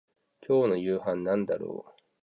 [0.47, 2.01] 今日の夕飯なんだろう